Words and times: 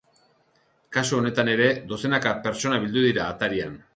Kasu 0.97 1.17
honetan 1.17 1.51
ere, 1.55 1.69
dozenaka 1.93 2.33
pertsona 2.47 2.83
bildu 2.87 3.07
dira 3.11 3.29
atarian. 3.37 3.77